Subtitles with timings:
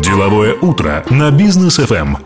[0.00, 2.16] Деловое утро на Бизнес FM.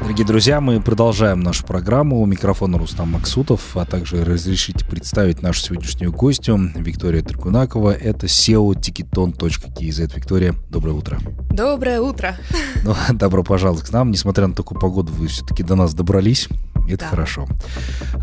[0.00, 2.20] Дорогие друзья, мы продолжаем нашу программу.
[2.20, 7.92] У микрофона Рустам Максутов, а также разрешите представить нашу сегодняшнюю гостью Виктория Трикунакова.
[7.92, 10.16] Это CEO Ticketon.kz.
[10.16, 11.20] Виктория, доброе утро.
[11.50, 12.36] Доброе утро.
[12.82, 14.10] Ну, добро пожаловать к нам.
[14.10, 16.48] Несмотря на такую погоду, вы все-таки до нас добрались.
[16.86, 17.08] Это Да.
[17.08, 17.48] хорошо.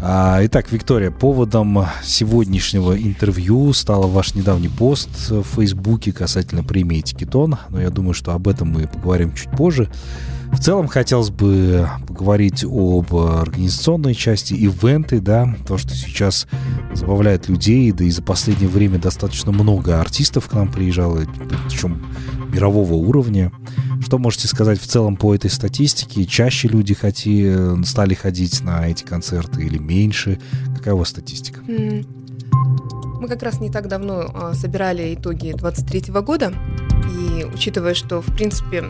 [0.02, 7.57] А, итак, Виктория, поводом сегодняшнего интервью стал ваш недавний пост в Фейсбуке касательно премии Ticketon.
[7.69, 9.89] Но я думаю, что об этом мы поговорим чуть позже.
[10.52, 16.46] В целом хотелось бы поговорить об организационной части, ивенты, да, то, что сейчас
[16.93, 21.21] забавляет людей, да и за последнее время достаточно много артистов к нам приезжало,
[21.68, 22.05] причем
[22.52, 23.52] мирового уровня.
[24.01, 26.25] Что можете сказать в целом по этой статистике?
[26.25, 30.39] Чаще люди хоти, стали ходить на эти концерты или меньше?
[30.75, 31.61] Какая у вас статистика?
[31.65, 36.52] Мы как раз не так давно а, собирали итоги 23 года,
[37.05, 38.83] и учитывая, что, в принципе,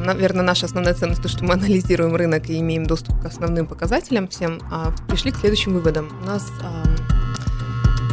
[0.00, 4.26] наверное, наша основная ценность, то, что мы анализируем рынок и имеем доступ к основным показателям
[4.26, 6.10] всем, а, пришли к следующим выводам.
[6.22, 6.82] У нас а,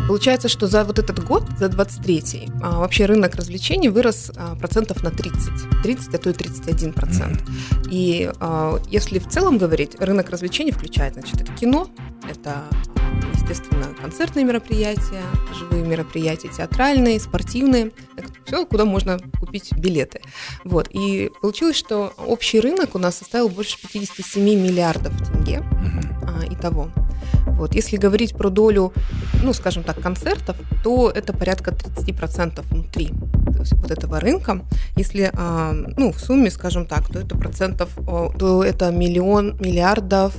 [0.07, 5.03] Получается, что за вот этот год, за 23-й, а, вообще рынок развлечений вырос а, процентов
[5.03, 5.81] на 30.
[5.81, 7.43] 30, а то и 31 процент.
[7.89, 11.89] И а, если в целом говорить, рынок развлечений включает, значит, это кино,
[12.29, 12.63] это,
[13.49, 17.91] естественно, концертные мероприятия, живые мероприятия, театральные, спортивные,
[18.45, 20.21] все, куда можно купить билеты.
[20.63, 20.87] Вот.
[20.91, 25.63] И получилось, что общий рынок у нас составил больше 57 миллиардов тенге
[26.23, 26.89] а, итого.
[27.47, 27.75] Вот.
[27.75, 28.93] Если говорить про долю,
[29.43, 34.61] ну, скажем так, концертов, то это порядка 30% внутри вот этого рынка.
[34.95, 37.89] Если, а, ну, в сумме, скажем так, то это процентов,
[38.37, 40.35] то это миллион, миллиардов,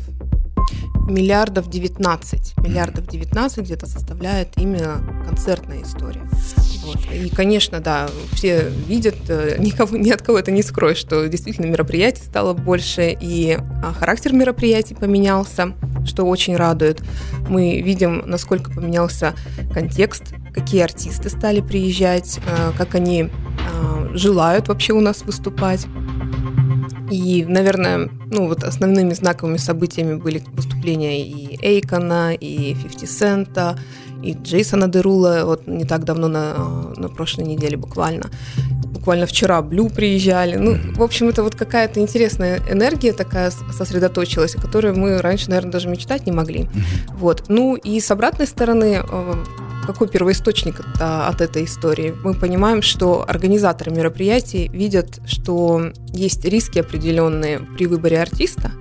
[1.09, 6.29] миллиардов 19, миллиардов 19 где-то составляет именно концертная история.
[6.85, 6.99] Вот.
[7.13, 11.67] И, конечно, да, все видят, э, никого, ни от кого это не скроешь, что действительно
[11.67, 15.73] мероприятий стало больше, и а, характер мероприятий поменялся,
[16.05, 17.03] что очень радует.
[17.49, 19.35] Мы видим, насколько поменялся
[19.73, 25.87] контекст, какие артисты стали приезжать, э, как они э, желают вообще у нас выступать.
[27.11, 33.79] И, наверное, ну вот основными знаковыми событиями были выступления и Эйкона, и 50 Цента,
[34.23, 36.55] и Джейсона Дерула, вот не так давно, на,
[36.97, 38.31] на прошлой неделе буквально.
[38.87, 40.57] Буквально вчера Блю приезжали.
[40.57, 45.73] Ну, в общем, это вот какая-то интересная энергия такая сосредоточилась, о которой мы раньше, наверное,
[45.73, 46.69] даже мечтать не могли.
[47.15, 47.45] Вот.
[47.49, 49.35] Ну и с обратной стороны, э,
[49.87, 52.15] какой первоисточник от, от этой истории?
[52.23, 58.73] Мы понимаем, что организаторы мероприятий видят, что есть риски определенные при выборе артиста,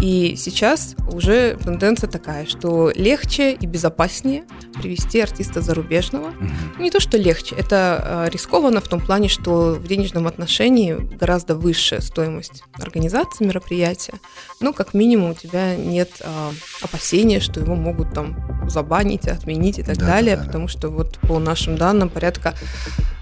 [0.00, 4.44] и сейчас уже тенденция такая, что легче и безопаснее
[4.80, 6.32] привести артиста зарубежного.
[6.78, 12.00] Не то, что легче, это рискованно в том плане, что в денежном отношении гораздо выше
[12.00, 14.14] стоимость организации мероприятия.
[14.60, 16.52] Но как минимум у тебя нет а,
[16.82, 20.46] опасения, что его могут там забанить, отменить и так Да, далее, да, да.
[20.48, 22.54] потому что вот по нашим данным порядка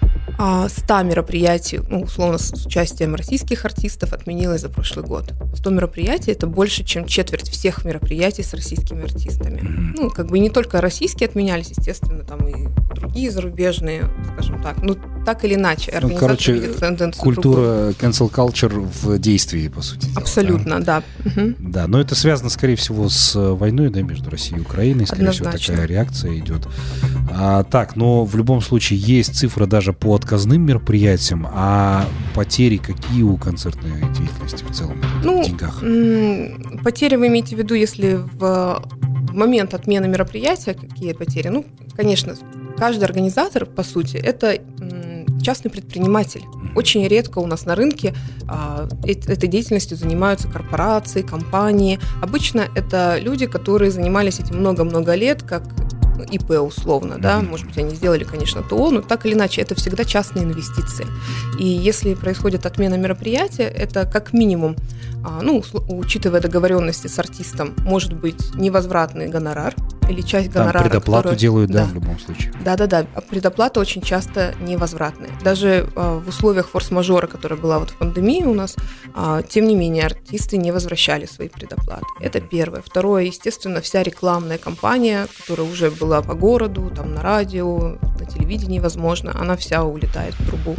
[0.67, 5.31] 100 мероприятий, ну, условно, с участием российских артистов отменилось за прошлый год.
[5.55, 9.61] 100 мероприятий– это больше, чем четверть всех мероприятий с российскими артистами.
[9.97, 14.81] Ну, как бы не только российские отменялись, естественно, там и другие зарубежные, скажем так.
[14.81, 17.35] Ну, так или иначе, Ну, короче, тенденцию другую.
[17.35, 20.05] культура cancel culture в действии, по сути.
[20.05, 20.21] дела, да?
[20.21, 21.03] Абсолютно, да.
[21.23, 21.55] Мгм.
[21.59, 25.05] Да, но это связано, скорее всего, с войной да, между Россией и Украиной.
[25.05, 25.59] Скорее Однозначно.
[25.59, 26.67] всего, такая реакция идет.
[27.33, 33.23] А, так, но в любом случае есть цифры даже по отказным мероприятиям, а потери какие
[33.23, 35.81] у концертной деятельности в целом Ну, в деньгах?
[36.83, 41.49] Потери вы имеете в виду, если в, в момент отмены мероприятия какие потери?
[41.49, 41.65] Ну,
[41.97, 42.35] конечно,
[42.77, 44.57] каждый организатор, по сути, это
[45.41, 46.43] частный предприниматель.
[46.75, 48.13] Очень редко у нас на рынке
[48.47, 51.99] а, эт- этой деятельностью занимаются корпорации, компании.
[52.21, 55.63] Обычно это люди, которые занимались этим много-много лет, как
[56.31, 60.03] ИП условно, да, может быть, они сделали, конечно, ТО, но так или иначе, это всегда
[60.03, 61.07] частные инвестиции.
[61.59, 64.75] И если происходит отмена мероприятия, это как минимум,
[65.23, 69.75] а, ну, учитывая договоренности с артистом, может быть невозвратный гонорар
[70.11, 71.85] или часть Там гонорара, предоплату которая- делают, да, да.
[71.85, 72.53] в любом случае.
[72.63, 75.29] Да-да-да, предоплата очень часто невозвратная.
[75.43, 78.75] Даже а, в условиях форс-мажора, которая была вот в пандемии у нас,
[79.15, 82.05] а, тем не менее артисты не возвращали свои предоплаты.
[82.19, 82.81] Это первое.
[82.85, 88.79] Второе, естественно, вся рекламная кампания, которая уже была по городу, там на радио, на телевидении,
[88.79, 90.75] возможно, она вся улетает в трубу.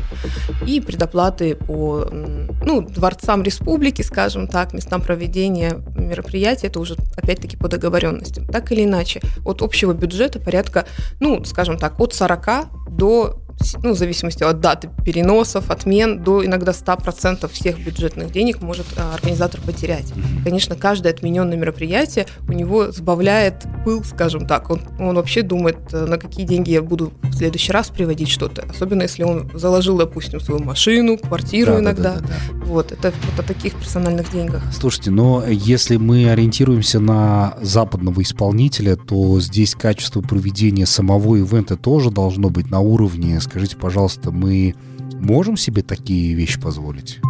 [0.66, 7.68] И предоплаты по ну, дворцам республики, скажем так, местам проведения мероприятий, это уже опять-таки по
[7.68, 8.46] договоренностям.
[8.46, 10.86] Так или иначе, от общего бюджета порядка,
[11.20, 12.48] ну, скажем так, от 40
[12.90, 13.41] до
[13.82, 19.14] ну, в зависимости от даты переносов, отмен, до иногда 100% всех бюджетных денег может а,
[19.14, 20.12] организатор потерять.
[20.44, 24.70] Конечно, каждое отмененное мероприятие у него сбавляет пыл, скажем так.
[24.70, 28.64] Он, он вообще думает, э, на какие деньги я буду в следующий раз приводить что-то.
[28.68, 32.02] Особенно если он заложил, допустим, свою машину, квартиру да, иногда.
[32.14, 32.64] Да, да, да, да.
[32.66, 34.62] Вот, это вот о таких персональных деньгах.
[34.72, 42.10] Слушайте, но если мы ориентируемся на западного исполнителя, то здесь качество проведения самого ивента тоже
[42.10, 44.74] должно быть на уровне, скажите, пожалуйста, мы
[45.20, 47.20] можем себе такие вещи позволить?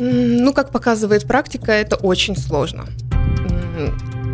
[0.00, 2.86] Ну, как показывает практика, это очень сложно.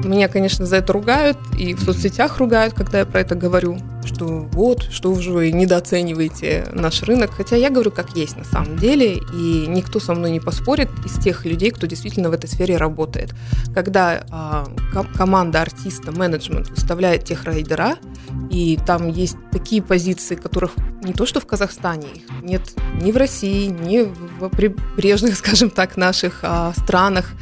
[0.04, 4.26] Меня, конечно, за это ругают, и в соцсетях ругают, когда я про это говорю что
[4.52, 7.32] вот, что вы недооцениваете наш рынок.
[7.32, 11.22] Хотя я говорю, как есть на самом деле, и никто со мной не поспорит из
[11.22, 13.34] тех людей, кто действительно в этой сфере работает.
[13.74, 17.96] Когда а, ком- команда артиста, менеджмент выставляет тех райдера,
[18.50, 22.62] и там есть такие позиции, которых не то что в Казахстане, их нет
[23.00, 27.32] ни в России, ни в прибрежных, скажем так, наших а, странах.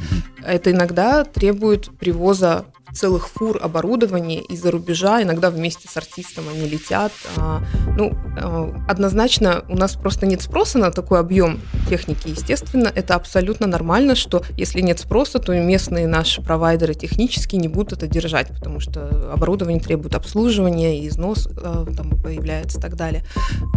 [0.43, 2.65] Это иногда требует привоза
[2.95, 7.11] целых фур оборудования из-за рубежа, иногда вместе с артистом они летят.
[7.37, 7.61] А,
[7.97, 11.59] ну, а, однозначно у нас просто нет спроса на такой объем
[11.89, 12.29] техники.
[12.29, 17.93] Естественно, это абсолютно нормально, что если нет спроса, то местные наши провайдеры технически не будут
[17.93, 23.23] это держать, потому что оборудование требует обслуживания, износ а, там появляется и так далее.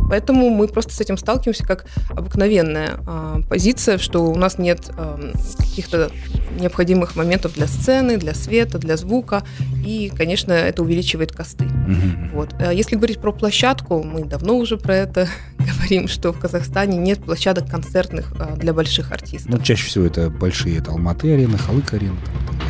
[0.09, 2.99] Поэтому мы просто с этим сталкиваемся как обыкновенная
[3.49, 4.91] позиция, что у нас нет
[5.59, 6.11] каких-то
[6.59, 9.08] необходимых моментов для сцены, для света, для звука,
[9.85, 11.65] и, конечно, это увеличивает косты.
[11.65, 12.31] Mm-hmm.
[12.35, 12.55] Вот.
[12.59, 15.29] А если говорить про площадку, мы давно уже про это
[15.59, 19.51] говорим, что в Казахстане нет площадок концертных а, для больших артистов.
[19.51, 22.17] Ну, чаще всего это большие, это Алматы-арена, Халык-арена.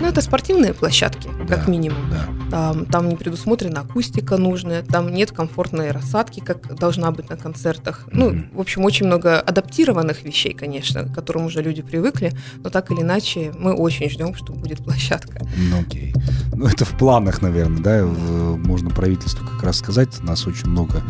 [0.01, 1.99] Ну, это спортивные площадки, да, как минимум.
[2.11, 2.29] Да.
[2.51, 8.07] Там, там не предусмотрена акустика нужная, там нет комфортной рассадки, как должна быть на концертах.
[8.07, 8.13] Mm-hmm.
[8.13, 12.91] Ну, в общем, очень много адаптированных вещей, конечно, к которым уже люди привыкли, но так
[12.91, 15.41] или иначе мы очень ждем, что будет площадка.
[15.57, 16.15] Ну, окей.
[16.55, 18.05] Ну, это в планах, наверное, да?
[18.05, 20.21] Можно правительству как раз сказать.
[20.23, 21.03] Нас очень много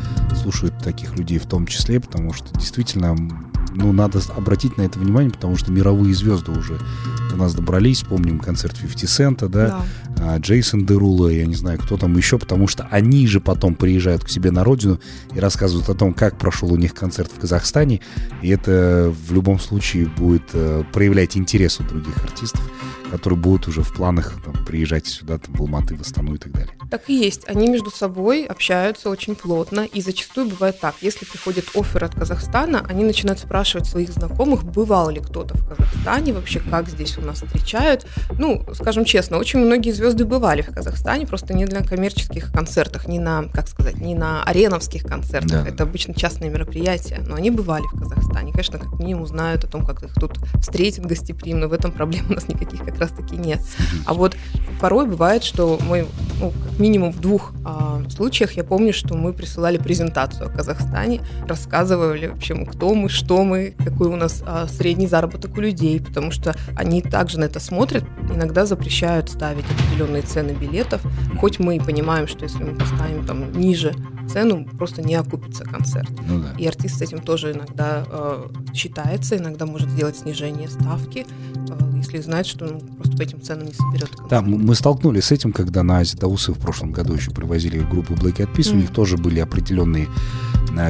[0.42, 3.16] слушают таких людей в том числе, потому что действительно
[3.78, 6.78] ну, надо обратить на это внимание, потому что мировые звезды уже
[7.30, 8.02] до нас добрались.
[8.02, 9.84] Помним концерт 50 Цента, да,
[10.16, 10.34] да.
[10.34, 14.24] А, Джейсон Дерула, я не знаю, кто там еще, потому что они же потом приезжают
[14.24, 15.00] к себе на родину
[15.34, 18.00] и рассказывают о том, как прошел у них концерт в Казахстане.
[18.42, 22.62] И это в любом случае будет э, проявлять интерес у других артистов
[23.10, 26.52] которые будут уже в планах там, приезжать сюда, там, в Алматы, в Астану и так
[26.52, 26.74] далее.
[26.90, 27.42] Так и есть.
[27.46, 30.94] Они между собой общаются очень плотно, и зачастую бывает так.
[31.00, 36.32] Если приходит офер от Казахстана, они начинают спрашивать своих знакомых, бывал ли кто-то в Казахстане,
[36.32, 38.06] вообще как здесь у нас встречают.
[38.38, 43.18] Ну, скажем честно, очень многие звезды бывали в Казахстане, просто не для коммерческих концертов, не
[43.18, 45.64] на, как сказать, не на ареновских концертах.
[45.64, 45.68] Да.
[45.68, 48.52] Это обычно частные мероприятия, но они бывали в Казахстане.
[48.52, 51.68] Конечно, как минимум знают о том, как их тут встретят гостеприимно.
[51.68, 53.60] В этом проблем у нас никаких как раз таки нет.
[54.06, 54.36] А вот
[54.80, 56.06] порой бывает, что мы,
[56.40, 61.20] ну, как минимум в двух а, случаях я помню, что мы присылали презентацию о Казахстане,
[61.46, 66.30] рассказывали вообще, кто мы, что мы, какой у нас а, средний заработок у людей, потому
[66.30, 71.02] что они также на это смотрят, иногда запрещают ставить определенные цены билетов,
[71.40, 73.94] хоть мы и понимаем, что если мы поставим там ниже
[74.28, 76.10] цену, просто не окупится концерт.
[76.26, 76.54] Ну, да.
[76.58, 81.26] И артист с этим тоже иногда э, считается, иногда может сделать снижение ставки,
[81.68, 84.10] э, если знает, что ну, просто по этим ценам не соберет.
[84.10, 84.28] Концерт.
[84.28, 88.36] Да, мы столкнулись с этим, когда на Азидаусы в прошлом году еще привозили группу Black
[88.36, 88.72] Eyed Peas, mm.
[88.72, 90.08] у них тоже были определенные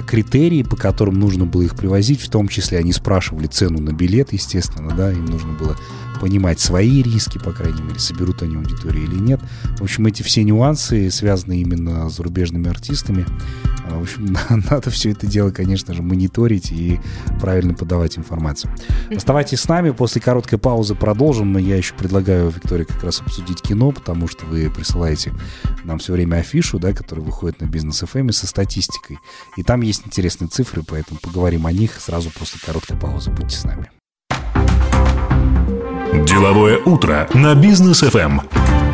[0.07, 4.33] критерии, по которым нужно было их привозить, в том числе они спрашивали цену на билет,
[4.33, 5.77] естественно, да, им нужно было
[6.19, 9.41] понимать свои риски, по крайней мере, соберут они аудиторию или нет.
[9.79, 13.25] В общем, эти все нюансы связаны именно с зарубежными артистами.
[13.87, 14.37] А, в общем,
[14.71, 17.01] надо все это дело, конечно же, мониторить и
[17.41, 18.73] правильно подавать информацию.
[19.15, 21.57] Оставайтесь с нами, после короткой паузы продолжим.
[21.59, 25.33] Я еще предлагаю, Виктории, как раз обсудить кино, потому что вы присылаете
[25.85, 29.19] нам все время афишу, да, которая выходит на бизнес FM со статистикой.
[29.57, 33.31] И там есть интересные цифры, поэтому поговорим о них сразу после короткой паузы.
[33.31, 33.91] Будьте с нами.
[36.25, 38.88] Деловое утро на бизнес FM.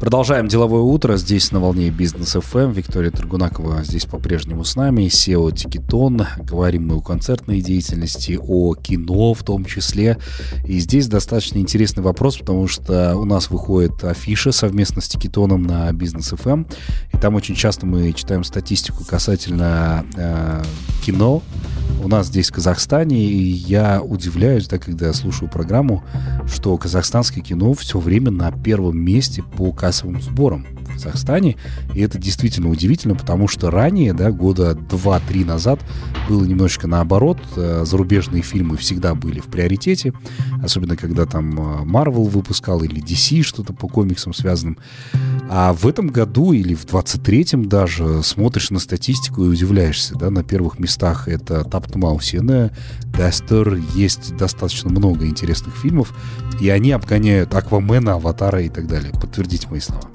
[0.00, 2.72] Продолжаем деловое утро здесь на волне Бизнес FM.
[2.74, 5.06] Виктория Тургунакова здесь по-прежнему с нами.
[5.06, 6.26] SEO Тикетон.
[6.38, 10.18] Говорим мы о концертной деятельности, о кино в том числе.
[10.66, 15.90] И здесь достаточно интересный вопрос, потому что у нас выходит афиша совместно с Тикетоном на
[15.92, 16.70] Бизнес FM.
[17.12, 20.62] И там очень часто мы читаем статистику касательно э,
[21.04, 21.42] кино,
[22.04, 26.04] у нас здесь в Казахстане, и я удивляюсь, да, когда слушаю программу,
[26.46, 31.56] что казахстанское кино все время на первом месте по кассовым сборам в Казахстане.
[31.94, 35.80] И это действительно удивительно, потому что ранее, да, года 2-3 назад
[36.28, 37.38] было немножечко наоборот.
[37.56, 40.12] Э, зарубежные фильмы всегда были в приоритете,
[40.62, 44.76] особенно когда там э, Marvel выпускал или DC что-то по комиксам связанным.
[45.50, 50.42] А в этом году или в 23-м даже смотришь на статистику и удивляешься, да, на
[50.42, 52.70] первых местах это Таптмаусена,
[53.06, 56.14] Дастер, есть достаточно много интересных фильмов,
[56.60, 59.12] и они обгоняют Аквамена, Аватара и так далее.
[59.12, 60.10] Подтвердите мои слова.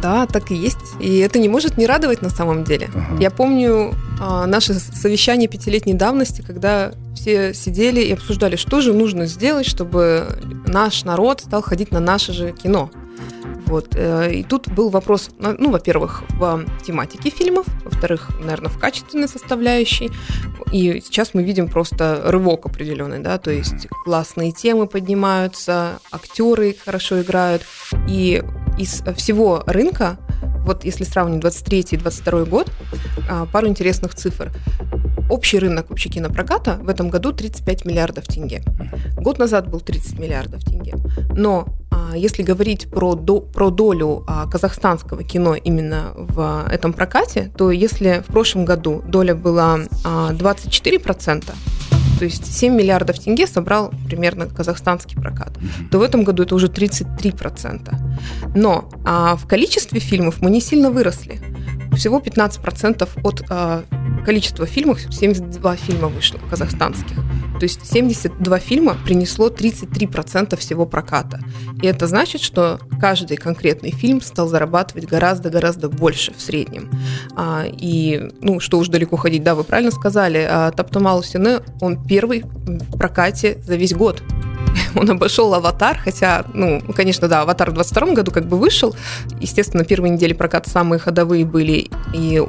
[0.00, 0.78] Да, так и есть.
[1.00, 2.88] И это не может не радовать на самом деле.
[2.94, 3.20] Ага.
[3.20, 9.26] Я помню а, наше совещание пятилетней давности, когда все сидели и обсуждали, что же нужно
[9.26, 10.26] сделать, чтобы
[10.66, 12.90] наш народ стал ходить на наше же кино.
[13.72, 13.96] Вот.
[13.96, 20.10] Э, и тут был вопрос, ну, во-первых, в тематике фильмов, во-вторых, наверное, в качественной составляющей.
[20.72, 27.22] И сейчас мы видим просто рывок определенный, да, то есть классные темы поднимаются, актеры хорошо
[27.22, 27.62] играют.
[28.06, 28.44] И
[28.78, 30.18] из всего рынка,
[30.66, 32.70] вот если сравнить 23 и 22 год,
[33.30, 34.52] а, пару интересных цифр.
[35.32, 38.62] Общий рынок вообще кинопроката в этом году 35 миллиардов тенге.
[39.16, 40.92] Год назад был 30 миллиардов тенге.
[41.34, 47.50] Но а, если говорить про, до, про долю а, казахстанского кино именно в этом прокате,
[47.56, 51.44] то если в прошлом году доля была 24%,
[52.18, 55.58] то есть 7 миллиардов тенге собрал примерно казахстанский прокат,
[55.90, 57.94] то в этом году это уже 33%.
[58.54, 61.40] Но а, в количестве фильмов мы не сильно выросли.
[61.96, 63.42] Всего 15% от
[64.24, 67.16] количества фильмов, 72 фильма вышло казахстанских.
[67.58, 71.40] То есть 72 фильма принесло 33% всего проката.
[71.80, 76.90] И это значит, что каждый конкретный фильм стал зарабатывать гораздо-гораздо больше в среднем.
[77.36, 82.04] А, и, ну, что уж далеко ходить, да, вы правильно сказали, а, Таптамал Сине, он
[82.04, 84.22] первый в прокате за весь год
[84.96, 88.94] он обошел «Аватар», хотя, ну, конечно, да, «Аватар» в 22 году как бы вышел.
[89.40, 92.42] Естественно, первые недели проката самые ходовые были, и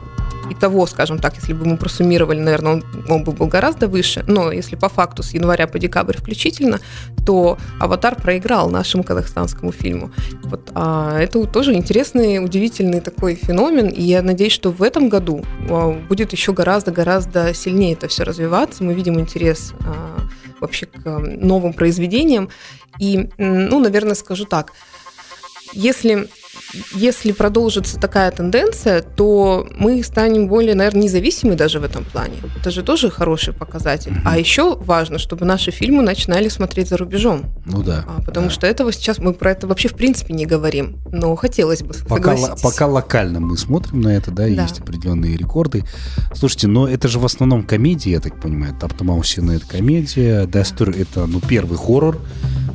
[0.49, 4.23] и того, скажем так, если бы мы просуммировали, наверное, он, он бы был гораздо выше.
[4.27, 6.79] Но если по факту с января по декабрь включительно,
[7.25, 10.11] то «Аватар» проиграл нашему казахстанскому фильму.
[10.43, 13.87] Вот, а это тоже интересный, удивительный такой феномен.
[13.87, 18.83] И я надеюсь, что в этом году а, будет еще гораздо-гораздо сильнее это все развиваться.
[18.83, 20.19] Мы видим интерес а,
[20.63, 22.49] вообще к новым произведениям.
[22.99, 24.71] И, ну, наверное, скажу так,
[25.73, 26.29] если
[26.95, 32.35] если продолжится такая тенденция, то мы станем более, наверное, независимы даже в этом плане.
[32.59, 34.11] Это же тоже хороший показатель.
[34.11, 34.21] Mm-hmm.
[34.25, 37.45] А еще важно, чтобы наши фильмы начинали смотреть за рубежом.
[37.65, 38.05] Ну да.
[38.07, 38.53] А, потому да.
[38.53, 40.97] что этого сейчас мы про это вообще в принципе не говорим.
[41.11, 41.93] Но хотелось бы.
[42.07, 45.83] Пока, пока локально мы смотрим на это, да, да, есть определенные рекорды.
[46.33, 48.75] Слушайте, но это же в основном комедии, я так понимаю.
[48.79, 52.19] Таптамаусина это комедия, Дастер это ну первый хоррор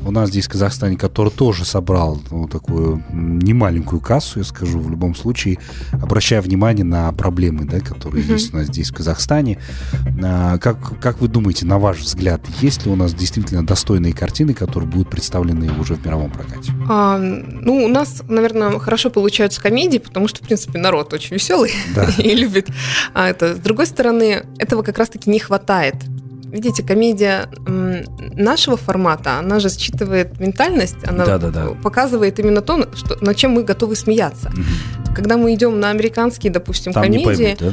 [0.08, 4.90] у нас здесь в Казахстане, который тоже собрал ну, такую немаленькую кассу, я скажу, в
[4.90, 5.58] любом случае,
[5.92, 8.32] обращая внимание на проблемы, да, которые mm-hmm.
[8.32, 9.58] есть у нас здесь в Казахстане.
[10.22, 14.54] А, как, как вы думаете, на ваш взгляд, есть ли у нас действительно достойные картины,
[14.54, 16.72] которые будут представлены уже в мировом прокате?
[16.88, 21.72] А, ну, у нас, наверное, хорошо получаются комедии, потому что, в принципе, народ очень веселый
[21.94, 22.08] да.
[22.18, 22.68] и любит
[23.14, 23.54] а это.
[23.54, 25.96] С другой стороны, этого как раз-таки не хватает
[26.50, 31.66] видите, комедия нашего формата, она же считывает ментальность, она да, да, да.
[31.82, 34.48] показывает именно то, что, над чем мы готовы смеяться.
[34.48, 35.14] Угу.
[35.14, 37.72] Когда мы идем на американские, допустим, Там комедии, поймут, да?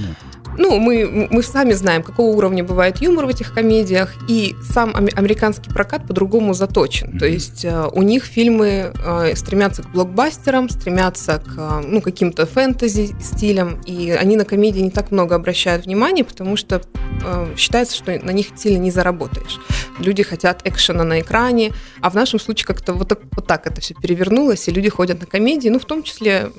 [0.58, 5.70] Ну, мы, мы сами знаем, какого уровня бывает юмор в этих комедиях, и сам американский
[5.70, 7.10] прокат по-другому заточен.
[7.10, 7.20] Mm-hmm.
[7.20, 12.46] То есть э, у них фильмы э, стремятся к блокбастерам, стремятся к э, ну, каким-то
[12.46, 16.82] фэнтези стилям, и они на комедии не так много обращают внимания, потому что
[17.58, 19.60] считается, что на них сильно не заработаешь.
[20.00, 21.72] Люди хотят экшена на экране,
[22.02, 25.22] а в нашем случае как-то вот так, вот так это все перевернулось, и люди ходят
[25.22, 26.52] на комедии, ну, в том числе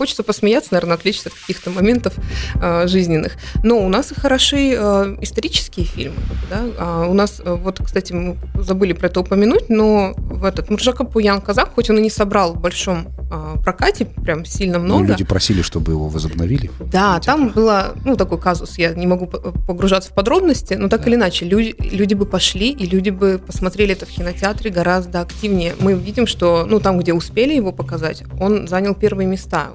[0.00, 2.14] Хочется посмеяться, наверное, отвлечься от каких-то моментов
[2.54, 3.36] э, жизненных.
[3.62, 6.16] Но у нас и хороши э, исторические фильмы.
[6.48, 6.64] Да?
[6.78, 11.04] А у нас, э, вот, кстати, мы забыли про это упомянуть, но в этот Муржака
[11.04, 15.02] Пуян Казах, хоть он и не собрал в большом э, прокате, прям сильно много.
[15.02, 16.70] Но люди просили, чтобы его возобновили.
[16.80, 21.08] Да, там было, ну, такой казус, я не могу погружаться в подробности, но так да.
[21.08, 25.74] или иначе, люди, люди бы пошли, и люди бы посмотрели это в кинотеатре гораздо активнее.
[25.78, 29.72] Мы видим, что, ну, там, где успели его показать, он занял первые места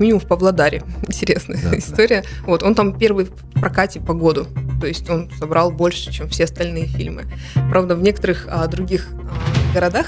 [0.00, 0.82] минимум в Павлодаре.
[1.06, 2.22] Интересная да, история.
[2.22, 2.28] Да.
[2.46, 4.46] Вот, он там первый в прокате по году.
[4.80, 7.24] То есть он собрал больше, чем все остальные фильмы.
[7.70, 10.06] Правда, в некоторых а, других а, городах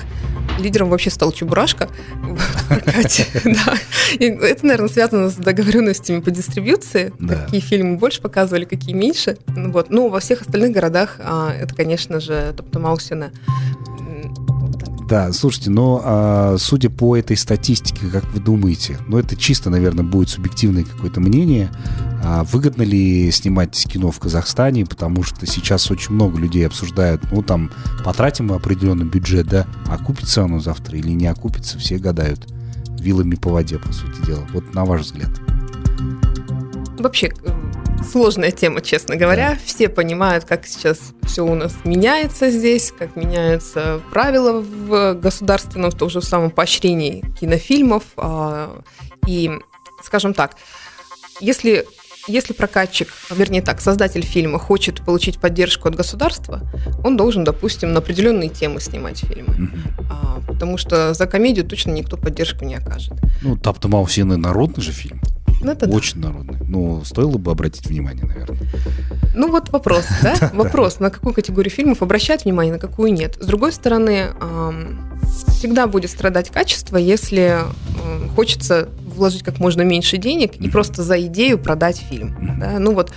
[0.59, 1.89] лидером вообще стал Чебурашка
[2.23, 3.27] в прокате.
[3.45, 3.75] Да.
[4.15, 7.13] И это, наверное, связано с договоренностями по дистрибьюции.
[7.19, 7.45] Да.
[7.45, 9.39] Какие фильмы больше показывали, какие меньше.
[9.47, 9.91] Вот.
[9.91, 13.33] Ну, во всех остальных городах а, это, конечно же, Топтамаусина
[15.09, 20.05] Да, слушайте, но а, судя по этой статистике, как вы думаете, ну это чисто, наверное,
[20.05, 21.71] будет субъективное какое-то мнение,
[22.23, 27.43] а выгодно ли снимать кино в Казахстане, потому что сейчас очень много людей обсуждают, ну
[27.43, 27.71] там
[28.05, 32.47] потратим мы определенный бюджет, да, окупится оно завтра или не окупится, все гадают
[33.01, 34.47] вилами по воде, по сути дела.
[34.53, 35.31] Вот на ваш взгляд.
[36.99, 37.33] Вообще,
[38.05, 39.51] сложная тема, честно говоря.
[39.51, 39.59] Да.
[39.65, 45.97] Все понимают, как сейчас все у нас меняется здесь, как меняются правила в государственном, в
[45.97, 48.05] том же самом поощрении кинофильмов.
[48.17, 48.81] А,
[49.27, 49.51] и,
[50.03, 50.57] скажем так,
[51.41, 51.87] если
[52.29, 56.61] если прокатчик, вернее так, создатель фильма хочет получить поддержку от государства,
[57.03, 59.71] он должен, допустим, на определенные темы снимать фильмы.
[60.11, 63.15] А, потому что за комедию точно никто поддержку не окажет.
[63.43, 65.23] Ну, Тап-то Маусины народный же фильм.
[65.61, 66.29] Ну, это Очень да.
[66.29, 66.57] народный.
[66.69, 68.59] Ну, стоило бы обратить внимание, наверное.
[69.35, 70.51] Ну, вот вопрос, да?
[70.55, 73.37] Вопрос, на какую категорию фильмов обращать внимание, на какую нет.
[73.41, 74.29] С другой стороны,
[75.49, 77.61] всегда будет страдать качество, если
[78.35, 82.37] хочется вложить как можно меньше денег и просто за идею продать фильм.
[82.79, 83.13] Ну, вот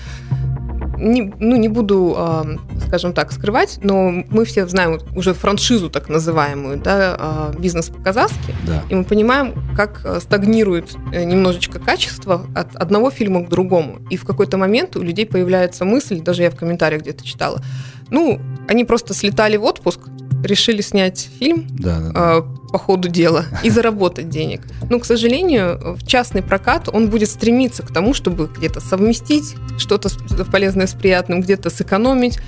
[1.02, 6.10] не, ну, не буду, э, скажем так, скрывать, но мы все знаем уже франшизу так
[6.10, 8.84] называемую, да, э, бизнес по-казахски, да.
[8.90, 14.00] и мы понимаем, как э, стагнирует э, немножечко качество от одного фильма к другому.
[14.10, 17.62] И в какой-то момент у людей появляется мысль, даже я в комментариях где-то читала,
[18.10, 20.02] ну, они просто слетали в отпуск,
[20.44, 22.38] решили снять фильм да, да, да.
[22.38, 24.62] Э, по ходу дела и заработать денег.
[24.90, 30.10] Но, к сожалению, в частный прокат он будет стремиться к тому, чтобы где-то совместить что-то
[30.52, 32.40] полезное с приятным, где-то сэкономить.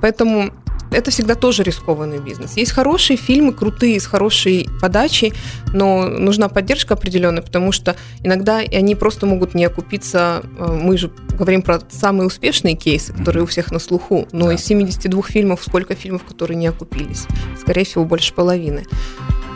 [0.00, 0.52] Поэтому
[0.92, 2.56] это всегда тоже рискованный бизнес.
[2.56, 5.32] Есть хорошие фильмы, крутые, с хорошей подачей,
[5.72, 10.42] но нужна поддержка определенная, потому что иногда они просто могут не окупиться.
[10.58, 14.54] Э, мы же говорим про самые успешные кейсы, которые у всех на слуху, но да.
[14.54, 17.26] из 72 фильмов сколько фильмов, которые не окупились?
[17.60, 18.84] Скорее всего, больше половины.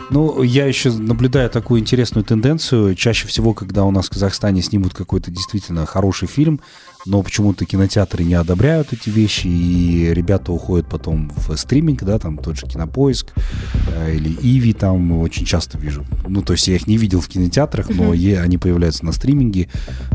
[0.09, 2.95] Ну, я еще наблюдаю такую интересную тенденцию.
[2.95, 6.61] Чаще всего, когда у нас в Казахстане снимут какой-то действительно хороший фильм,
[7.07, 12.37] но почему-то кинотеатры не одобряют эти вещи, и ребята уходят потом в стриминг, да, там
[12.37, 13.33] тот же Кинопоиск
[13.95, 16.05] э, или Иви там очень часто вижу.
[16.27, 18.39] Ну, то есть я их не видел в кинотеатрах, но mm-hmm.
[18.39, 19.69] они появляются на стриминге.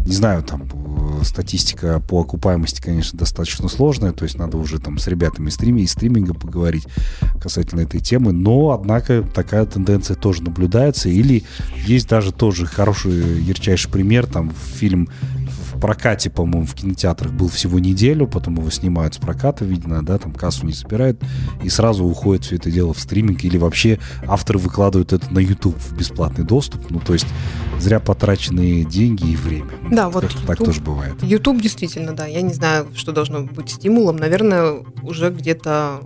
[0.05, 4.99] Не знаю, там э, статистика по окупаемости, конечно, достаточно сложная, то есть надо уже там
[4.99, 6.87] с ребятами стриме и стриминга поговорить
[7.41, 11.45] касательно этой темы, но, однако, такая тенденция тоже наблюдается, или
[11.87, 15.09] есть даже тоже хороший, ярчайший пример, там фильм
[15.83, 20.33] прокате, по-моему, в кинотеатрах был всего неделю, потом его снимают с проката, видно, да, там
[20.33, 21.21] кассу не собирают,
[21.65, 25.77] и сразу уходит все это дело в стриминг, или вообще авторы выкладывают это на YouTube
[25.77, 27.27] в бесплатный доступ, ну, то есть
[27.81, 29.73] зря потраченные деньги и время.
[29.91, 31.21] Да, вот YouTube, так тоже бывает.
[31.21, 36.03] YouTube действительно, да, я не знаю, что должно быть стимулом, наверное, уже где-то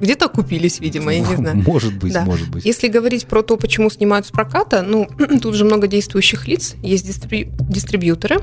[0.00, 1.56] где-то купились, видимо, я не знаю.
[1.56, 2.24] Может быть, да.
[2.24, 2.64] может быть.
[2.64, 5.08] Если говорить про то, почему снимают с проката, ну,
[5.42, 8.40] тут же много действующих лиц, есть дистриби- дистрибьюторы.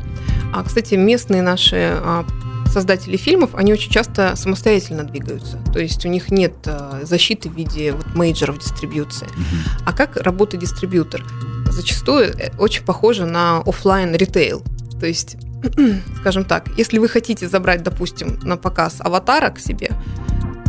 [0.54, 2.26] А, кстати, местные наши а,
[2.72, 5.62] создатели фильмов, они очень часто самостоятельно двигаются.
[5.74, 9.28] То есть у них нет а, защиты в виде вот, мейджеров дистрибьюции.
[9.28, 9.84] Mm-hmm.
[9.86, 11.26] А как работает дистрибьютор?
[11.70, 14.64] Зачастую э, очень похоже на офлайн ритейл.
[15.00, 15.38] То есть,
[16.20, 19.92] скажем так, если вы хотите забрать, допустим, на показ аватара к себе,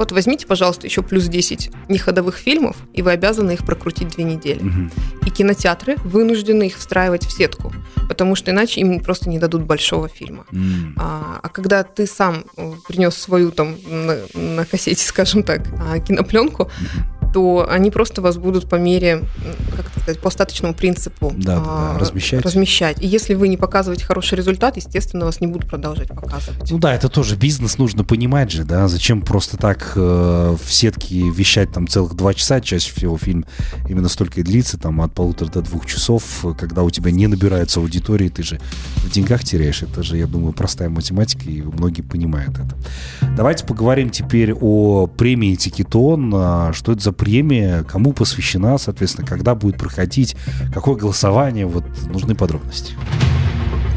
[0.02, 4.58] вот возьмите, пожалуйста, еще плюс 10 неходовых фильмов, и вы обязаны их прокрутить две недели.
[4.58, 5.26] Угу.
[5.26, 7.72] И кинотеатры вынуждены их встраивать в сетку,
[8.08, 10.44] потому что иначе им просто не дадут большого фильма.
[10.50, 10.94] Mm.
[10.96, 16.00] А, а когда ты сам э, принес свою там на, на кассете, скажем так, а,
[16.00, 16.68] кинопленку,
[17.32, 19.24] то они просто вас будут по мере,
[19.76, 22.42] как сказать, по остаточному принципу да, а, да, размещать.
[22.42, 23.02] размещать.
[23.02, 26.70] И если вы не показываете хороший результат, естественно, вас не будут продолжать показывать.
[26.70, 31.30] Ну да, это тоже бизнес, нужно понимать же, да, зачем просто так э, в сетке
[31.30, 33.44] вещать там целых два часа, чаще всего фильм
[33.88, 37.80] именно столько и длится, там от полутора до двух часов, когда у тебя не набирается
[37.80, 38.60] аудитории, ты же
[38.96, 39.82] в деньгах теряешь.
[39.82, 42.76] Это же, я думаю, простая математика, и многие понимают это.
[43.36, 46.32] Давайте поговорим теперь о премии Тикетон.
[46.34, 50.34] А, что это за премия, кому посвящена, соответственно, когда будет проходить,
[50.74, 52.94] какое голосование, вот нужны подробности.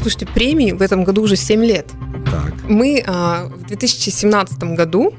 [0.00, 1.90] Слушайте, премии в этом году уже 7 лет.
[2.30, 2.54] Так.
[2.68, 5.12] Мы а, в 2017 году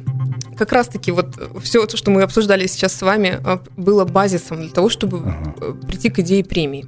[0.57, 4.69] как раз-таки вот все то, что мы обсуждали сейчас с вами, а, было базисом для
[4.69, 5.55] того, чтобы ага.
[5.59, 6.85] Э, прийти к идее премии.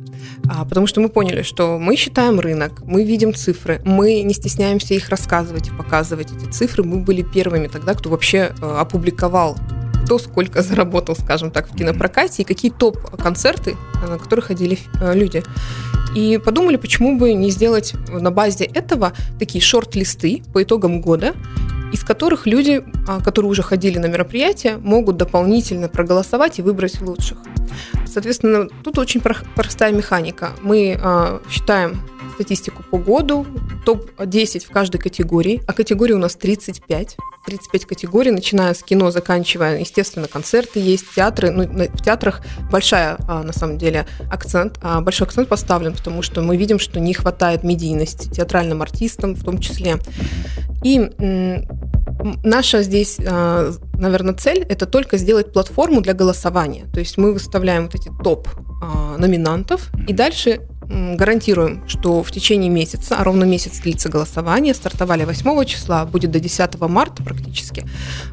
[0.48, 4.94] А, потому что мы поняли, что мы считаем рынок, мы видим цифры, мы не стесняемся
[4.94, 6.86] их рассказывать и показывать эти цифры.
[6.86, 9.58] Мы были первыми тогда, кто вообще э, опубликовал
[10.04, 15.44] кто сколько заработал, скажем так, в кинопрокате и какие топ-концерты, на которые ходили э, люди.
[16.16, 21.34] И подумали, почему бы не сделать на базе этого такие шорт-листы по итогам года
[21.92, 27.38] из которых люди, а, которые уже ходили на мероприятие, могут дополнительно проголосовать и выбрать лучших.
[28.12, 30.52] Соответственно, тут очень простая механика.
[30.62, 32.02] Мы а, считаем
[32.40, 33.46] статистику по году,
[33.86, 37.18] топ-10 в каждой категории, а категорий у нас 35.
[37.46, 41.52] 35 категорий, начиная с кино, заканчивая, естественно, концерты есть, театры.
[41.52, 42.42] Ну, в театрах
[42.72, 47.00] большая, а, на самом деле, акцент, а, большой акцент поставлен, потому что мы видим, что
[47.02, 49.98] не хватает медийности театральным артистам в том числе.
[50.82, 51.12] И
[52.44, 53.20] наша здесь,
[54.00, 56.86] наверное, цель– это только сделать платформу для голосования.
[56.94, 58.48] То есть мы выставляем вот эти топ
[59.18, 65.66] номинантов, и дальше гарантируем, что в течение месяца, а ровно месяц длится голосование, стартовали 8
[65.66, 67.86] числа, будет до 10 марта практически,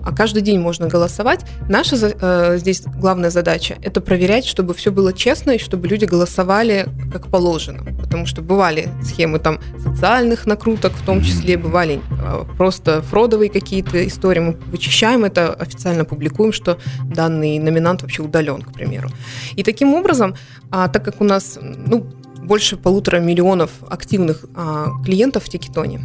[0.03, 1.45] а каждый день можно голосовать.
[1.69, 6.89] Наша э, здесь главная задача– это проверять, чтобы все было честно и чтобы люди голосовали
[7.13, 13.03] как положено, потому что бывали схемы там социальных накруток, в том числе бывали э, просто
[13.03, 19.11] фродовые какие-то истории, мы вычищаем это, официально публикуем, что данный номинант вообще удален, к примеру.
[19.57, 20.35] И таким образом,
[20.71, 22.07] а, так как у нас, ну,
[22.47, 26.01] больше полутора миллионов активных а, клиентов в Тикетоне.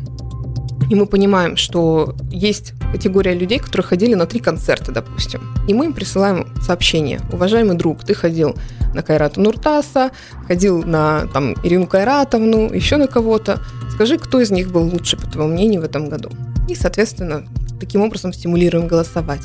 [0.89, 5.41] И мы понимаем, что есть категория людей, которые ходили на три концерта, допустим.
[5.67, 7.21] И мы им присылаем сообщение.
[7.32, 8.56] Уважаемый друг, ты ходил
[8.93, 10.12] на Кайрата Нуртаса,
[10.47, 13.62] ходил на там, Ирину Кайратовну, еще на кого-то.
[13.93, 16.30] Скажи, кто из них был лучше, по твоему мнению, в этом году?
[16.67, 17.45] И, соответственно,
[17.80, 19.41] таким образом стимулируем голосовать.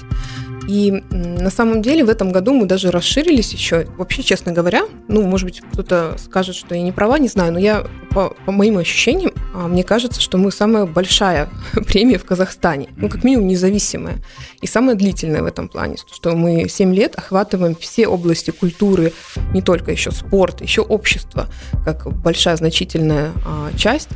[0.69, 3.87] И на самом деле в этом году мы даже расширились еще.
[3.97, 7.59] Вообще, честно говоря, ну, может быть, кто-то скажет, что я не права, не знаю, но
[7.59, 11.49] я, по, по моим ощущениям, а, мне кажется, что мы самая большая
[11.87, 12.89] премия в Казахстане.
[12.97, 14.17] Ну, как минимум, независимая.
[14.61, 19.13] И самая длительная в этом плане, что мы 7 лет охватываем все области культуры,
[19.53, 21.47] не только еще спорт, еще общество,
[21.85, 24.09] как большая значительная а, часть.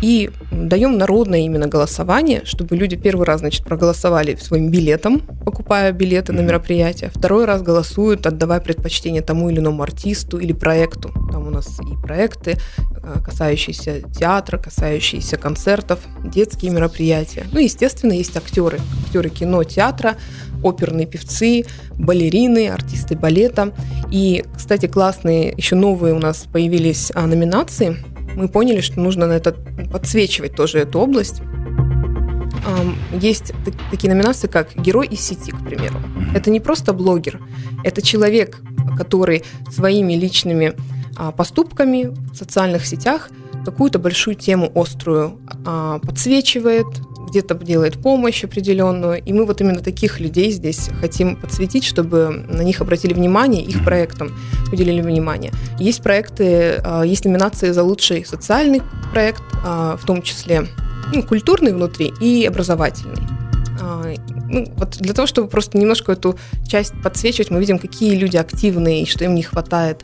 [0.00, 6.32] И даем народное именно голосование, чтобы люди первый раз, значит, проголосовали своим билетом, покупая билеты
[6.32, 11.10] на мероприятие, второй раз голосуют, отдавая предпочтение тому или иному артисту или проекту.
[11.30, 17.44] Там у нас и проекты, э, касающиеся театра, касающиеся концертов, детские мероприятия.
[17.52, 18.78] Ну, естественно, есть актеры.
[19.06, 20.16] Актеры кино, театра,
[20.62, 21.64] оперные певцы,
[21.98, 23.74] балерины, артисты балета.
[24.10, 27.96] И, кстати, классные еще новые у нас появились а, номинации.
[28.36, 29.52] Мы поняли, что нужно на это
[29.92, 31.42] подсвечивать тоже эту область
[33.12, 33.52] есть
[33.90, 36.00] такие номинации, как «Герой из сети», к примеру.
[36.34, 37.40] Это не просто блогер,
[37.84, 38.60] это человек,
[38.96, 40.74] который своими личными
[41.16, 43.30] а, поступками в социальных сетях
[43.70, 46.86] какую-то большую тему острую а, подсвечивает,
[47.28, 52.62] где-то делает помощь определенную, и мы вот именно таких людей здесь хотим подсветить, чтобы на
[52.62, 54.34] них обратили внимание, их проектам
[54.72, 55.52] уделили внимание.
[55.78, 60.68] Есть проекты, а, есть номинации за лучший социальный проект, в том числе
[61.12, 63.22] ну, культурный внутри и образовательный.
[63.80, 64.04] А,
[64.48, 69.02] ну, вот для того, чтобы просто немножко эту часть подсвечивать, мы видим, какие люди активные
[69.02, 70.02] и что им не хватает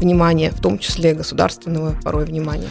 [0.00, 2.68] внимания, в том числе государственного порой внимания.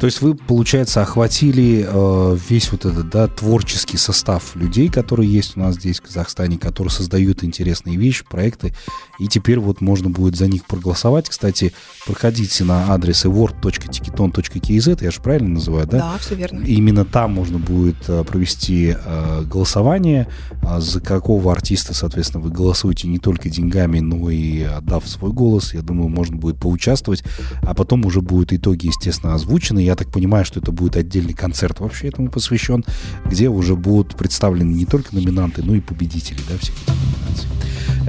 [0.00, 5.56] То есть вы, получается, охватили э, весь вот этот да, творческий состав людей, которые есть
[5.56, 8.72] у нас здесь, в Казахстане, которые создают интересные вещи, проекты,
[9.18, 11.28] и теперь вот можно будет за них проголосовать.
[11.28, 11.72] Кстати,
[12.06, 15.98] проходите на адрес award.tikiton.kz, я же правильно называю, да?
[15.98, 16.64] Да, все верно.
[16.64, 20.28] Именно там можно будет э, провести э, голосование,
[20.62, 25.74] э, за какого артиста, соответственно, вы голосуете не только деньгами, но и отдав свой голос.
[25.74, 27.24] Я думаю, можно будет поучаствовать,
[27.62, 31.80] а потом уже будут итоги, естественно, озвучены я так понимаю, что это будет отдельный концерт
[31.80, 32.84] вообще этому посвящен,
[33.24, 37.48] где уже будут представлены не только номинанты, но и победители да, всех этих номинаций.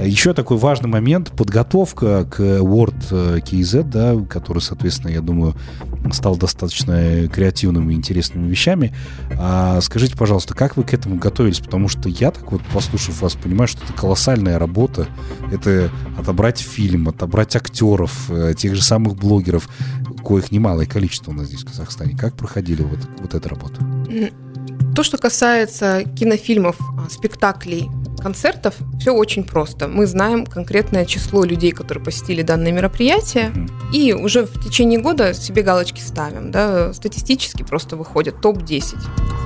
[0.04, 5.54] Еще такой важный момент– подготовка к Word KZ, да, который, соответственно, я думаю,
[6.12, 8.94] стал достаточно креативными и интересными вещами.
[9.38, 11.60] А скажите, пожалуйста, как вы к этому готовились?
[11.60, 15.06] Потому что я так вот, послушав вас, понимаю, что это колоссальная работа.
[15.52, 19.68] Это отобрать фильм, отобрать актеров, э, тех же самых блогеров,
[20.24, 22.16] коих немалое количество у нас здесь в Казахстане.
[22.16, 23.80] Как проходили вот, вот эту работу?
[24.94, 27.88] То, что касается кинофильмов, а, спектаклей,
[28.20, 29.88] концертов, все очень просто.
[29.88, 33.92] Мы знаем конкретное число людей, которые посетили данное мероприятие, mm-hmm.
[33.92, 36.50] и уже в течение года себе галочки ставим.
[36.50, 36.92] Да?
[36.92, 38.98] Статистически просто выходит топ-10,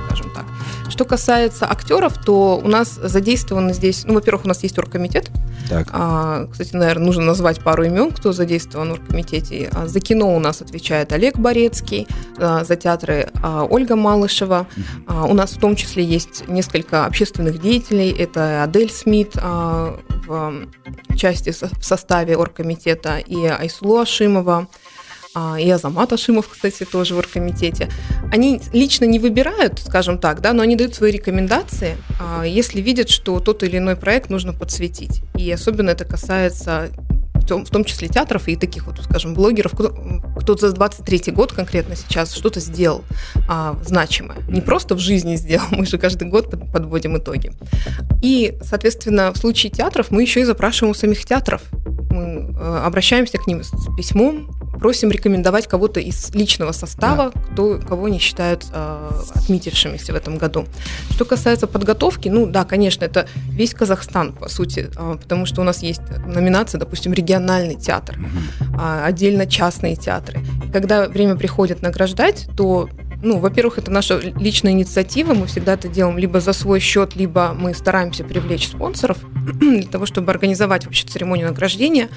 [0.07, 0.45] скажем так.
[0.89, 5.29] Что касается актеров, то у нас задействованы здесь, ну, во-первых, у нас есть оргкомитет,
[5.69, 5.87] так.
[5.91, 9.69] А, кстати, наверное, нужно назвать пару имен, кто задействован в оргкомитете.
[9.73, 14.67] А, за кино у нас отвечает Олег Борецкий, а, за театры а, Ольга Малышева.
[15.07, 18.11] А, у нас в том числе есть несколько общественных деятелей.
[18.11, 20.67] Это Адель Смит а, в
[21.15, 24.67] части в составе оргкомитета и Айсулу Ашимова.
[25.35, 27.89] А, и Азамат Ашимов, кстати, тоже в оргкомитете,
[28.31, 33.09] они лично не выбирают, скажем так, да, но они дают свои рекомендации, а, если видят,
[33.09, 35.21] что тот или иной проект нужно подсветить.
[35.37, 36.89] И особенно это касается
[37.47, 39.95] в том, числе театров и таких вот, скажем, блогеров, кто,
[40.39, 43.03] кто за 23 год конкретно сейчас что-то сделал
[43.47, 44.37] а, значимое.
[44.47, 47.51] Не просто в жизни сделал, мы же каждый год подводим итоги.
[48.23, 51.61] И, соответственно, в случае театров мы еще и запрашиваем у самих театров.
[52.09, 57.41] Мы э, обращаемся к ним с письмом, просим рекомендовать кого-то из личного состава, да.
[57.51, 60.65] кто, кого не считают э, отметившимися в этом году.
[61.11, 65.63] Что касается подготовки, ну да, конечно, это весь Казахстан, по сути, э, потому что у
[65.63, 68.17] нас есть номинация, допустим, региональный театр,
[68.59, 70.41] э, отдельно частные театры.
[70.67, 72.89] И когда время приходит награждать, то
[73.25, 77.55] ну, во-первых, это наша личная инициатива, мы всегда это делаем либо за свой счет, либо
[77.57, 79.17] мы стараемся привлечь спонсоров
[79.59, 82.09] для того, чтобы организовать вообще церемонию награждения,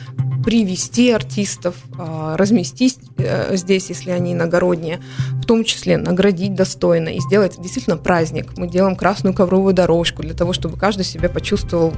[0.48, 4.98] привести артистов, а, разместить э, здесь, если они иногородние,
[5.42, 8.56] в том числе наградить достойно и сделать действительно праздник.
[8.56, 11.92] Мы делаем красную ковровую дорожку для того, чтобы каждый себя почувствовал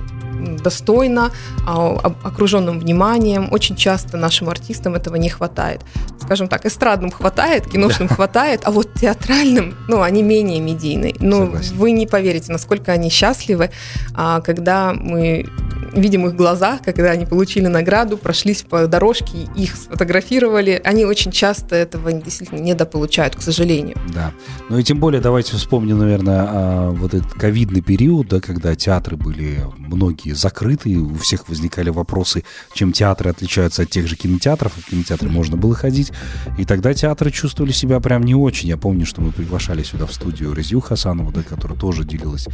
[0.65, 1.31] достойно,
[1.65, 3.53] а, окруженным вниманием.
[3.53, 5.83] Очень часто нашим артистам этого не хватает.
[6.21, 11.15] Скажем так, эстрадным хватает, киношным хватает, а вот театральным, ну, они менее медийные.
[11.21, 13.71] Но ну, вы не поверите, насколько они счастливы,
[14.13, 15.47] а, когда мы
[15.93, 20.81] видим их глаза, когда они получили награду, прошлись по дорожке, их сфотографировали.
[20.83, 23.99] Они очень часто этого действительно недополучают, к сожалению.
[24.15, 24.33] Да.
[24.71, 29.19] Ну и тем более давайте вспомним, наверное, а, вот этот ковидный период, да, когда театры
[29.19, 34.73] были многие закрыты, у всех возникали вопросы, чем театры отличаются от тех же кинотеатров.
[34.73, 36.11] В кинотеатры можно было ходить.
[36.57, 38.71] И тогда театры чувствовали себя прям не очень.
[38.71, 42.49] Я помню, что мы приглашали сюда в студию Резью Хасанову, да, которая тоже делилась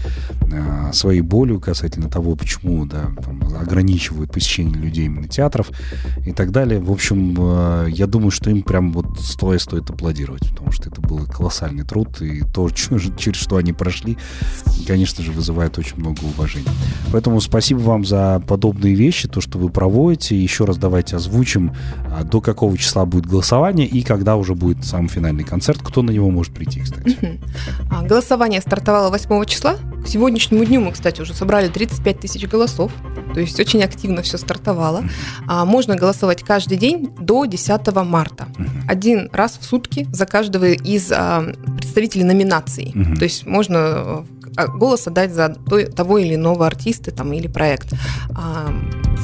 [0.51, 5.71] э, своей болью касательно того, почему да, там, ограничивают посещение людей именно театров
[6.25, 6.81] и так далее.
[6.81, 11.01] В общем, э, я думаю, что им прям вот стоя стоит аплодировать, потому что это
[11.01, 14.17] был колоссальный труд, и то, через что они прошли,
[14.87, 16.71] конечно же, вызывает очень много уважения.
[17.13, 20.37] Поэтому спасибо вам за подобные вещи, то, что вы проводите.
[20.37, 21.73] Еще раз давайте озвучим,
[22.11, 26.11] а, до какого числа будет голосование и когда уже будет сам финальный концерт, кто на
[26.11, 27.41] него может прийти, кстати.
[27.91, 29.77] А, голосование стартовало 8 числа.
[30.07, 32.93] К сегодняшнему дню мы, кстати, уже собрали 35 тысяч голосов
[33.35, 35.05] то есть очень активно все стартовало.
[35.47, 38.49] А, можно голосовать каждый день до 10 марта.
[38.89, 41.45] Один раз в сутки за каждого из а,
[41.77, 42.95] представителей номинаций.
[43.19, 44.25] То есть можно
[44.57, 45.51] а, голос отдать за
[45.95, 47.93] того или иного артиста там, или проект.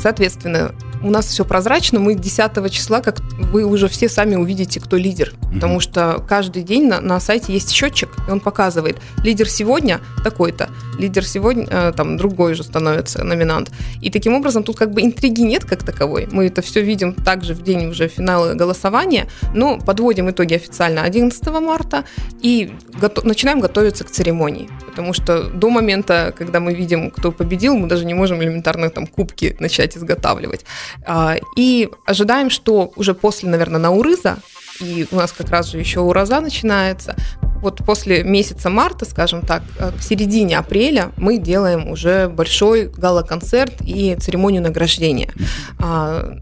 [0.03, 3.21] Соответственно, у нас все прозрачно, мы 10 числа, как
[3.53, 5.33] вы уже все сами увидите, кто лидер.
[5.33, 5.55] Mm-hmm.
[5.55, 10.71] Потому что каждый день на, на сайте есть счетчик, и он показывает, лидер сегодня такой-то,
[10.99, 13.71] лидер сегодня э, там другой же становится номинант.
[14.01, 16.29] И таким образом тут как бы интриги нет как таковой.
[16.31, 21.47] Мы это все видим также в день уже финала голосования, но подводим итоги официально 11
[21.61, 22.05] марта
[22.41, 24.69] и гото- начинаем готовиться к церемонии.
[24.87, 29.07] Потому что до момента, когда мы видим, кто победил, мы даже не можем элементарно там
[29.07, 30.65] кубки начать изготавливать.
[31.07, 34.39] А, и ожидаем, что уже после, наверное, Наурыза,
[34.81, 37.17] и у нас как раз же еще Ураза начинается,
[37.63, 43.75] вот после месяца марта, скажем так, э, к середине апреля мы делаем уже большой гала-концерт
[43.81, 45.31] и церемонию награждения.
[45.79, 46.37] А,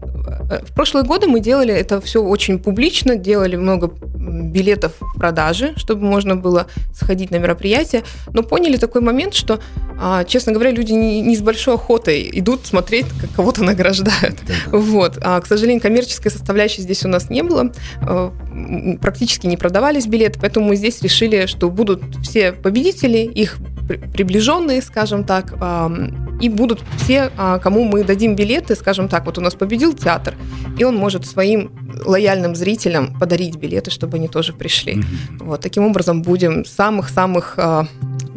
[0.49, 5.73] э, в прошлые годы мы делали это все очень публично, делали много билетов в продаже,
[5.75, 8.03] чтобы можно было сходить на мероприятие,
[8.33, 9.59] но поняли такой момент, что,
[9.99, 14.39] а, честно говоря, люди не, не с большой охотой идут смотреть, как кого-то награждают.
[14.71, 15.17] Вот.
[15.21, 18.33] А, к сожалению, коммерческой составляющей здесь у нас не было, а,
[19.01, 23.57] практически не продавались билеты, поэтому мы здесь решили, что будут все победители, их
[24.13, 25.53] приближенные, скажем так,
[26.41, 30.35] и будут все, а, кому мы дадим билеты, скажем так, вот у нас победил театр,
[30.77, 31.71] и он может своим
[32.03, 34.95] лояльным зрителям подарить билеты, чтобы они тоже пришли.
[34.95, 35.43] Mm-hmm.
[35.43, 37.87] Вот таким образом будем самых-самых а,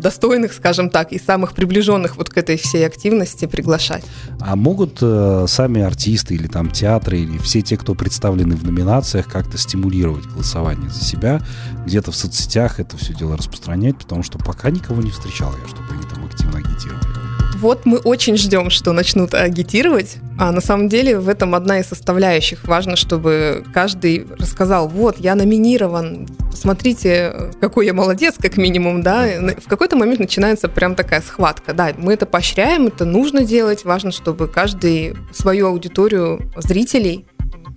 [0.04, 4.04] достойных, скажем так, и самых приближенных вот к этой всей активности приглашать.
[4.38, 9.26] А могут э, сами артисты или там театры, или все те, кто представлены в номинациях,
[9.26, 11.40] как-то стимулировать голосование за себя,
[11.86, 15.88] где-то в соцсетях это все дело распространять, потому что пока никого не встречал я, чтобы
[15.94, 17.33] они там активно агитировали.
[17.64, 20.16] Вот мы очень ждем, что начнут агитировать.
[20.38, 22.68] А на самом деле в этом одна из составляющих.
[22.68, 29.26] Важно, чтобы каждый рассказал, вот, я номинирован, смотрите, какой я молодец, как минимум, да.
[29.64, 31.72] В какой-то момент начинается прям такая схватка.
[31.72, 33.86] Да, мы это поощряем, это нужно делать.
[33.86, 37.24] Важно, чтобы каждый свою аудиторию зрителей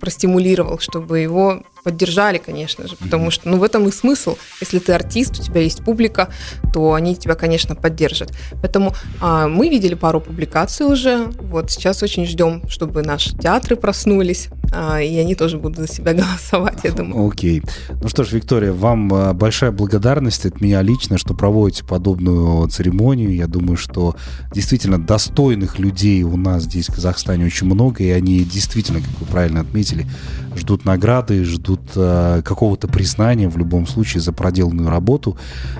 [0.02, 4.36] простимулировал, чтобы его поддержали, конечно же, потому что, ну, в этом и смысл.
[4.60, 6.28] Если ты артист, у тебя есть публика,
[6.72, 8.32] то они тебя, конечно, поддержат.
[8.60, 11.28] Поэтому а, мы видели пару публикаций уже.
[11.40, 16.12] Вот сейчас очень ждем, чтобы наши театры проснулись, а, и они тоже будут за себя
[16.14, 17.28] голосовать, я думаю.
[17.28, 17.62] Окей.
[18.02, 23.34] Ну что ж, Виктория, вам а, большая благодарность от меня лично, что проводите подобную церемонию.
[23.34, 24.14] Я думаю, что
[24.52, 29.26] действительно достойных людей у нас здесь в Казахстане очень много, и они действительно, как вы
[29.26, 30.06] правильно отметили,
[30.56, 35.36] ждут награды, ждут э, какого-то признания в любом случае за проделанную работу.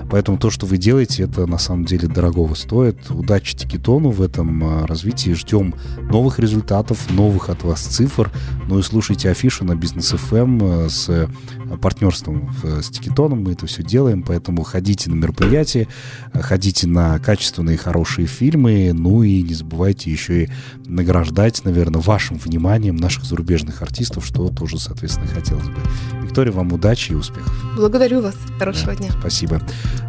[0.09, 3.09] Поэтому то, что вы делаете, это на самом деле дорогого стоит.
[3.09, 5.31] Удачи Тикетону в этом э, развитии.
[5.31, 8.31] Ждем новых результатов, новых от вас цифр.
[8.67, 11.29] Ну и слушайте афишу на Бизнес FM э, с
[11.77, 13.43] партнерством с Тикетоном.
[13.43, 15.87] Мы это все делаем, поэтому ходите на мероприятия,
[16.33, 20.49] ходите на качественные хорошие фильмы, ну и не забывайте еще и
[20.85, 25.77] награждать, наверное, вашим вниманием наших зарубежных артистов, что тоже, соответственно, хотелось бы.
[26.23, 27.51] Виктория, вам удачи и успехов.
[27.75, 28.35] Благодарю вас.
[28.59, 29.11] Хорошего да, дня.
[29.19, 29.61] Спасибо.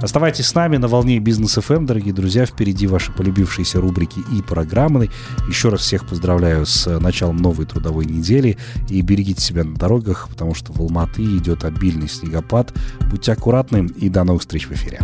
[0.03, 2.45] Оставайтесь с нами на волне Бизнес FM, эм, дорогие друзья.
[2.45, 5.11] Впереди ваши полюбившиеся рубрики и программы.
[5.49, 8.59] Еще раз всех поздравляю с началом новой трудовой недели.
[8.89, 12.73] И берегите себя на дорогах, потому что в Алматы идет обильный снегопад.
[13.11, 15.01] Будьте аккуратны и до новых встреч в эфире.